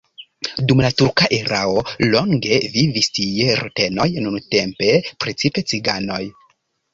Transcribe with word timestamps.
Dum 0.69 0.79
la 0.85 0.89
turka 1.01 1.27
erao 1.35 1.83
longe 2.15 2.57
vivis 2.77 3.11
tie 3.19 3.59
rutenoj, 3.61 4.09
nuntempe 4.29 4.89
precipe 5.27 5.65
ciganoj. 5.75 6.21